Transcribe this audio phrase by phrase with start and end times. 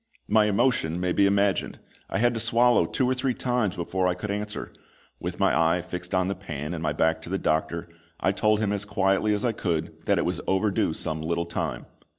[0.27, 1.77] My emotion may be imagined!
[2.09, 4.73] I had to swallow two or three times before I could answer.
[5.19, 7.87] With my eye fixed on the pan and my back to the doctor,
[8.19, 11.85] I told him as quietly as I could that it was overdue some little time.